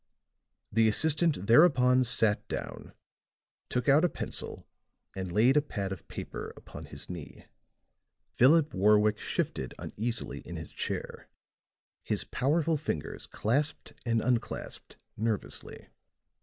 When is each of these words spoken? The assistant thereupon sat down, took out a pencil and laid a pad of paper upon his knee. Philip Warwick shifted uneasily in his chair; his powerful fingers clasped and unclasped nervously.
The 0.71 0.87
assistant 0.87 1.45
thereupon 1.45 2.03
sat 2.05 2.47
down, 2.47 2.93
took 3.69 3.87
out 3.87 4.03
a 4.03 4.09
pencil 4.09 4.65
and 5.15 5.31
laid 5.31 5.55
a 5.55 5.61
pad 5.61 5.91
of 5.91 6.07
paper 6.07 6.55
upon 6.57 6.85
his 6.85 7.07
knee. 7.07 7.45
Philip 8.31 8.73
Warwick 8.73 9.19
shifted 9.19 9.75
uneasily 9.77 10.39
in 10.39 10.55
his 10.55 10.71
chair; 10.71 11.29
his 12.03 12.23
powerful 12.23 12.77
fingers 12.77 13.27
clasped 13.27 13.93
and 14.03 14.21
unclasped 14.23 14.97
nervously. 15.17 15.89